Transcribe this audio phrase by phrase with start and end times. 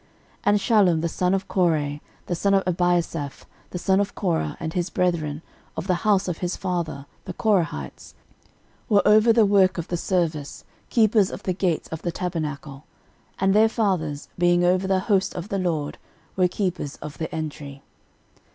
[0.01, 0.09] 13:009:019
[0.45, 4.73] And Shallum the son of Kore, the son of Ebiasaph, the son of Korah, and
[4.73, 5.43] his brethren,
[5.77, 8.15] of the house of his father, the Korahites,
[8.89, 12.85] were over the work of the service, keepers of the gates of the tabernacle:
[13.37, 15.99] and their fathers, being over the host of the LORD,
[16.35, 17.83] were keepers of the entry.